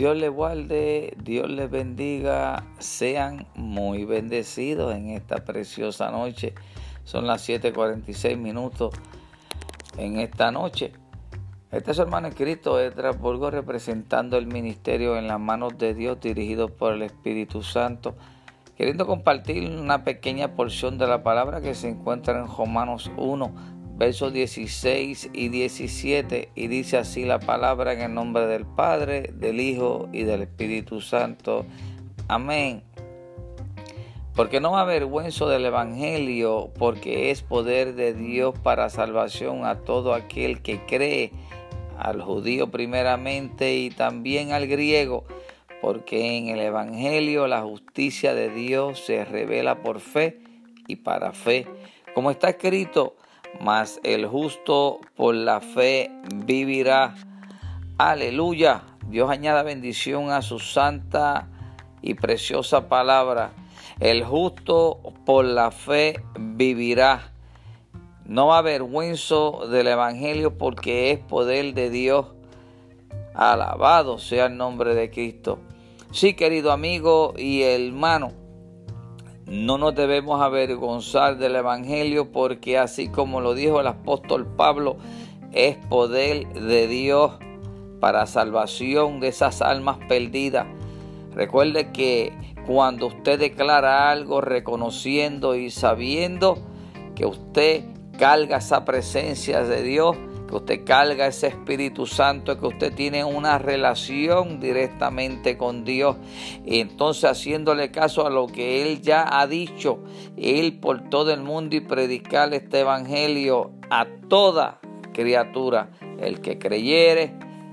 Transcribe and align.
Dios 0.00 0.16
les 0.16 0.30
guarde, 0.30 1.14
Dios 1.22 1.50
les 1.50 1.70
bendiga, 1.70 2.64
sean 2.78 3.46
muy 3.54 4.06
bendecidos 4.06 4.94
en 4.94 5.10
esta 5.10 5.44
preciosa 5.44 6.10
noche. 6.10 6.54
Son 7.04 7.26
las 7.26 7.46
7:46 7.46 8.38
minutos 8.38 8.94
en 9.98 10.18
esta 10.18 10.50
noche. 10.52 10.94
Este 11.70 11.90
es 11.90 11.98
su 11.98 12.02
hermano 12.02 12.30
Cristo 12.30 12.78
Burgos 13.18 13.52
representando 13.52 14.38
el 14.38 14.46
ministerio 14.46 15.18
en 15.18 15.26
las 15.26 15.38
manos 15.38 15.76
de 15.76 15.92
Dios 15.92 16.18
dirigido 16.18 16.70
por 16.70 16.94
el 16.94 17.02
Espíritu 17.02 17.62
Santo, 17.62 18.16
queriendo 18.78 19.06
compartir 19.06 19.68
una 19.68 20.02
pequeña 20.02 20.56
porción 20.56 20.96
de 20.96 21.08
la 21.08 21.22
palabra 21.22 21.60
que 21.60 21.74
se 21.74 21.90
encuentra 21.90 22.40
en 22.40 22.46
Romanos 22.46 23.10
1 23.18 23.52
versos 24.00 24.32
16 24.32 25.28
y 25.34 25.50
17, 25.50 26.52
y 26.54 26.68
dice 26.68 26.96
así 26.96 27.26
la 27.26 27.38
palabra 27.38 27.92
en 27.92 28.00
el 28.00 28.14
nombre 28.14 28.46
del 28.46 28.64
Padre, 28.64 29.30
del 29.34 29.60
Hijo 29.60 30.08
y 30.10 30.22
del 30.22 30.40
Espíritu 30.40 31.02
Santo. 31.02 31.66
Amén. 32.26 32.82
Porque 34.34 34.58
no 34.58 34.78
avergüenzo 34.78 35.50
del 35.50 35.66
Evangelio, 35.66 36.70
porque 36.78 37.30
es 37.30 37.42
poder 37.42 37.94
de 37.94 38.14
Dios 38.14 38.58
para 38.62 38.88
salvación 38.88 39.66
a 39.66 39.80
todo 39.80 40.14
aquel 40.14 40.62
que 40.62 40.80
cree, 40.86 41.32
al 41.98 42.22
judío 42.22 42.70
primeramente 42.70 43.76
y 43.76 43.90
también 43.90 44.52
al 44.52 44.66
griego, 44.66 45.24
porque 45.82 46.38
en 46.38 46.48
el 46.48 46.60
Evangelio 46.60 47.46
la 47.46 47.60
justicia 47.60 48.32
de 48.32 48.48
Dios 48.48 48.98
se 49.04 49.26
revela 49.26 49.82
por 49.82 50.00
fe 50.00 50.40
y 50.88 50.96
para 50.96 51.32
fe. 51.32 51.66
Como 52.14 52.30
está 52.30 52.48
escrito, 52.48 53.16
mas 53.60 54.00
el 54.04 54.26
justo 54.26 55.00
por 55.16 55.34
la 55.34 55.60
fe 55.60 56.10
vivirá. 56.34 57.14
Aleluya. 57.98 58.82
Dios 59.08 59.28
añada 59.30 59.62
bendición 59.62 60.30
a 60.30 60.42
su 60.42 60.58
santa 60.58 61.48
y 62.00 62.14
preciosa 62.14 62.88
palabra. 62.88 63.50
El 63.98 64.24
justo 64.24 65.00
por 65.26 65.44
la 65.44 65.70
fe 65.70 66.22
vivirá. 66.38 67.32
No 68.24 68.54
avergüenzo 68.54 69.66
del 69.70 69.88
Evangelio 69.88 70.56
porque 70.56 71.10
es 71.10 71.18
poder 71.18 71.74
de 71.74 71.90
Dios. 71.90 72.26
Alabado 73.34 74.18
sea 74.18 74.46
el 74.46 74.56
nombre 74.56 74.94
de 74.94 75.10
Cristo. 75.10 75.58
Sí, 76.12 76.34
querido 76.34 76.72
amigo 76.72 77.34
y 77.36 77.62
hermano, 77.62 78.32
no 79.46 79.78
nos 79.78 79.94
debemos 79.94 80.40
avergonzar 80.40 81.38
del 81.38 81.56
Evangelio 81.56 82.30
porque 82.30 82.78
así 82.78 83.08
como 83.08 83.40
lo 83.40 83.54
dijo 83.54 83.80
el 83.80 83.86
apóstol 83.86 84.46
Pablo, 84.46 84.96
es 85.52 85.76
poder 85.88 86.46
de 86.52 86.86
Dios 86.86 87.32
para 88.00 88.26
salvación 88.26 89.20
de 89.20 89.28
esas 89.28 89.62
almas 89.62 89.98
perdidas. 90.08 90.66
Recuerde 91.34 91.92
que 91.92 92.32
cuando 92.66 93.06
usted 93.06 93.38
declara 93.38 94.10
algo 94.10 94.40
reconociendo 94.40 95.54
y 95.54 95.70
sabiendo 95.70 96.58
que 97.14 97.26
usted 97.26 97.84
carga 98.18 98.58
esa 98.58 98.84
presencia 98.84 99.62
de 99.62 99.82
Dios, 99.82 100.16
que 100.50 100.56
usted 100.56 100.84
carga 100.84 101.28
ese 101.28 101.46
Espíritu 101.46 102.06
Santo, 102.06 102.58
que 102.58 102.66
usted 102.66 102.92
tiene 102.92 103.24
una 103.24 103.58
relación 103.58 104.60
directamente 104.60 105.56
con 105.56 105.84
Dios. 105.84 106.16
Y 106.66 106.80
entonces 106.80 107.30
haciéndole 107.30 107.92
caso 107.92 108.26
a 108.26 108.30
lo 108.30 108.48
que 108.48 108.82
Él 108.82 109.00
ya 109.00 109.24
ha 109.30 109.46
dicho, 109.46 110.00
ir 110.36 110.80
por 110.80 111.08
todo 111.08 111.32
el 111.32 111.42
mundo 111.42 111.76
y 111.76 111.80
predicar 111.80 112.52
este 112.52 112.80
Evangelio 112.80 113.70
a 113.90 114.06
toda 114.28 114.80
criatura. 115.14 115.90
El 116.18 116.40
que 116.40 116.58
creyere 116.58 117.32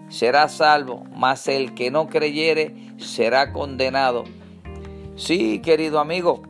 será 0.09 0.48
salvo, 0.48 1.03
mas 1.16 1.48
el 1.48 1.73
que 1.73 1.89
no 1.89 2.08
creyere 2.08 2.94
será 2.98 3.52
condenado. 3.52 4.23
Sí, 5.15 5.59
querido 5.59 5.99
amigo, 5.99 6.44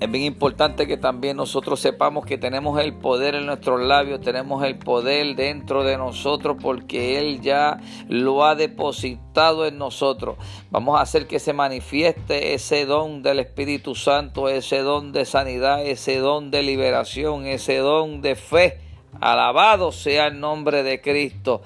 es 0.00 0.10
bien 0.10 0.24
importante 0.24 0.86
que 0.86 0.96
también 0.96 1.36
nosotros 1.36 1.80
sepamos 1.80 2.24
que 2.24 2.38
tenemos 2.38 2.80
el 2.80 2.94
poder 2.94 3.34
en 3.34 3.46
nuestros 3.46 3.80
labios, 3.80 4.20
tenemos 4.20 4.62
el 4.64 4.78
poder 4.78 5.34
dentro 5.34 5.82
de 5.82 5.96
nosotros 5.96 6.56
porque 6.62 7.18
Él 7.18 7.40
ya 7.40 7.80
lo 8.08 8.44
ha 8.44 8.54
depositado 8.54 9.66
en 9.66 9.76
nosotros. 9.76 10.36
Vamos 10.70 10.98
a 10.98 11.02
hacer 11.02 11.26
que 11.26 11.40
se 11.40 11.52
manifieste 11.52 12.54
ese 12.54 12.86
don 12.86 13.22
del 13.22 13.40
Espíritu 13.40 13.96
Santo, 13.96 14.48
ese 14.48 14.78
don 14.78 15.12
de 15.12 15.24
sanidad, 15.24 15.84
ese 15.84 16.18
don 16.18 16.52
de 16.52 16.62
liberación, 16.62 17.46
ese 17.46 17.78
don 17.78 18.22
de 18.22 18.36
fe. 18.36 18.78
Alabado 19.20 19.90
sea 19.90 20.28
el 20.28 20.38
nombre 20.38 20.84
de 20.84 21.00
Cristo. 21.00 21.62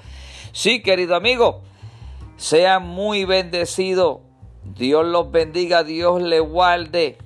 Sí, 0.52 0.80
querido 0.80 1.16
amigo, 1.16 1.60
sea 2.36 2.78
muy 2.78 3.26
bendecido. 3.26 4.22
Dios 4.64 5.04
los 5.04 5.30
bendiga, 5.30 5.84
Dios 5.84 6.22
le 6.22 6.40
guarde. 6.40 7.18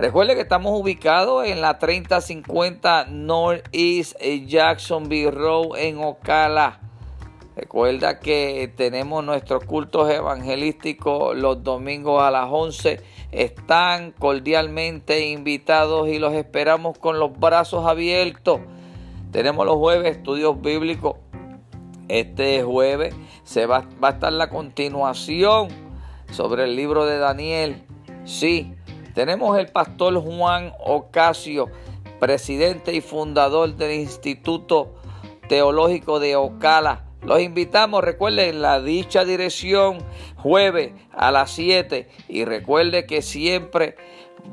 Recuerde 0.00 0.34
que 0.34 0.40
estamos 0.40 0.80
ubicados 0.80 1.46
en 1.46 1.60
la 1.60 1.78
3050 1.78 3.04
Northeast 3.10 4.18
Jacksonville 4.46 5.30
Road 5.30 5.76
en 5.76 6.02
Ocala. 6.02 6.80
Recuerda 7.54 8.18
que 8.18 8.72
tenemos 8.74 9.22
nuestros 9.22 9.62
cultos 9.66 10.10
evangelísticos 10.10 11.36
los 11.36 11.62
domingos 11.62 12.22
a 12.22 12.30
las 12.30 12.46
11. 12.50 13.02
Están 13.30 14.12
cordialmente 14.12 15.28
invitados 15.28 16.08
y 16.08 16.18
los 16.18 16.32
esperamos 16.32 16.96
con 16.98 17.18
los 17.18 17.38
brazos 17.38 17.86
abiertos. 17.86 18.60
Tenemos 19.32 19.66
los 19.66 19.76
jueves 19.76 20.16
estudios 20.16 20.62
bíblicos. 20.62 21.16
Este 22.08 22.62
jueves 22.62 23.14
se 23.42 23.66
va, 23.66 23.86
va 24.02 24.08
a 24.08 24.12
estar 24.12 24.32
la 24.32 24.48
continuación 24.48 25.68
sobre 26.32 26.64
el 26.64 26.74
libro 26.74 27.04
de 27.04 27.18
Daniel. 27.18 27.84
Sí, 28.24 28.74
tenemos 29.14 29.58
el 29.58 29.68
pastor 29.68 30.20
Juan 30.20 30.72
Ocasio, 30.78 31.68
presidente 32.18 32.94
y 32.94 33.00
fundador 33.00 33.76
del 33.76 33.92
Instituto 34.00 34.94
Teológico 35.48 36.20
de 36.20 36.36
Ocala. 36.36 37.04
Los 37.22 37.40
invitamos, 37.40 38.02
recuerden 38.02 38.62
la 38.62 38.80
dicha 38.80 39.24
dirección 39.24 39.98
jueves 40.36 40.92
a 41.12 41.30
las 41.30 41.50
7 41.50 42.08
y 42.28 42.44
recuerde 42.44 43.04
que 43.04 43.20
siempre 43.20 43.96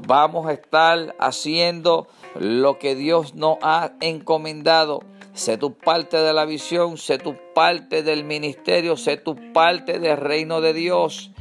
vamos 0.06 0.48
a 0.48 0.54
estar 0.54 1.16
haciendo 1.20 2.08
lo 2.38 2.78
que 2.78 2.96
Dios 2.96 3.36
nos 3.36 3.58
ha 3.62 3.94
encomendado. 4.02 5.00
Sé 5.34 5.58
tu 5.58 5.74
parte 5.74 6.18
de 6.18 6.34
la 6.34 6.46
visión, 6.46 6.98
sé 6.98 7.20
tu 7.20 7.36
parte 7.54 8.04
del 8.04 8.24
ministerio, 8.24 8.98
sé 8.98 9.18
tu 9.18 9.36
parte 9.54 10.00
del 10.00 10.18
reino 10.18 10.62
de 10.62 10.74
Dios. 10.74 11.32